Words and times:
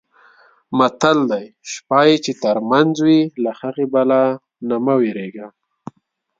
متل 0.77 1.17
دی: 1.31 1.45
شپه 1.71 1.99
یې 2.07 2.15
چې 2.25 2.31
ترمنځه 2.43 3.01
وي 3.07 3.21
د 3.43 3.45
هغې 3.59 3.85
بلا 3.93 4.23
نه 4.67 4.77
مه 4.83 4.93
وېرېږه. 4.99 5.47